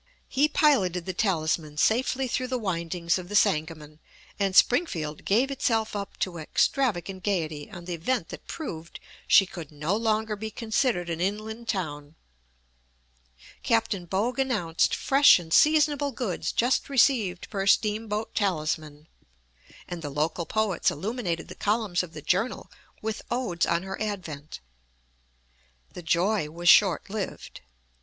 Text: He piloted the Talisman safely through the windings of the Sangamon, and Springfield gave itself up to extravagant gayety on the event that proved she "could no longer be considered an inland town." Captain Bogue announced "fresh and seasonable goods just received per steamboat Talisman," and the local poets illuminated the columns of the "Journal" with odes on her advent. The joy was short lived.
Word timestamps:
He 0.27 0.47
piloted 0.47 1.05
the 1.05 1.13
Talisman 1.13 1.77
safely 1.77 2.27
through 2.27 2.47
the 2.47 2.57
windings 2.57 3.19
of 3.19 3.29
the 3.29 3.35
Sangamon, 3.35 3.99
and 4.39 4.55
Springfield 4.55 5.25
gave 5.25 5.51
itself 5.51 5.95
up 5.95 6.17
to 6.21 6.39
extravagant 6.39 7.21
gayety 7.21 7.69
on 7.69 7.85
the 7.85 7.93
event 7.93 8.29
that 8.29 8.47
proved 8.47 8.99
she 9.27 9.45
"could 9.45 9.71
no 9.71 9.95
longer 9.95 10.35
be 10.35 10.49
considered 10.49 11.07
an 11.11 11.21
inland 11.21 11.67
town." 11.67 12.15
Captain 13.61 14.05
Bogue 14.05 14.39
announced 14.39 14.95
"fresh 14.95 15.37
and 15.37 15.53
seasonable 15.53 16.11
goods 16.11 16.51
just 16.51 16.89
received 16.89 17.47
per 17.51 17.67
steamboat 17.67 18.33
Talisman," 18.33 19.07
and 19.87 20.01
the 20.01 20.09
local 20.09 20.47
poets 20.47 20.89
illuminated 20.89 21.47
the 21.47 21.53
columns 21.53 22.01
of 22.01 22.13
the 22.13 22.23
"Journal" 22.23 22.71
with 23.03 23.21
odes 23.29 23.67
on 23.67 23.83
her 23.83 24.01
advent. 24.01 24.61
The 25.93 26.01
joy 26.01 26.49
was 26.49 26.67
short 26.69 27.07
lived. 27.07 27.61